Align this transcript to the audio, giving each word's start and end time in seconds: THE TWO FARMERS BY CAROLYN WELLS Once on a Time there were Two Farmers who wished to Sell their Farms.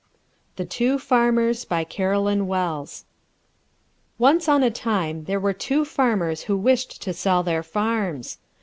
THE 0.55 0.65
TWO 0.65 0.97
FARMERS 0.97 1.63
BY 1.65 1.83
CAROLYN 1.83 2.47
WELLS 2.47 3.05
Once 4.17 4.49
on 4.49 4.63
a 4.63 4.71
Time 4.71 5.25
there 5.25 5.39
were 5.39 5.53
Two 5.53 5.85
Farmers 5.85 6.45
who 6.45 6.57
wished 6.57 7.03
to 7.03 7.13
Sell 7.13 7.43
their 7.43 7.61
Farms. 7.61 8.39